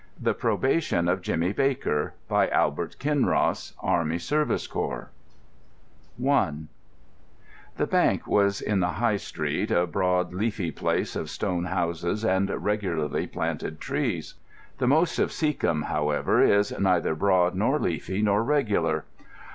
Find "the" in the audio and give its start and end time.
0.19-0.33, 7.77-7.85, 8.79-8.93, 14.79-14.87